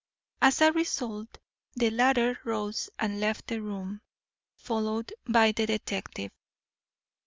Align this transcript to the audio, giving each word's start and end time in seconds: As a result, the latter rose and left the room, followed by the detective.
As 0.41 0.61
a 0.61 0.71
result, 0.71 1.37
the 1.75 1.91
latter 1.91 2.39
rose 2.43 2.89
and 2.97 3.19
left 3.19 3.45
the 3.45 3.61
room, 3.61 4.01
followed 4.57 5.13
by 5.29 5.51
the 5.51 5.67
detective. 5.67 6.31